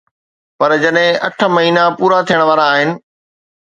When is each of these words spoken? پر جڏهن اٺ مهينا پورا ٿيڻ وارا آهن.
پر 0.57 0.71
جڏهن 0.83 1.15
اٺ 1.27 1.39
مهينا 1.55 1.83
پورا 1.97 2.19
ٿيڻ 2.27 2.39
وارا 2.47 2.65
آهن. 2.75 2.89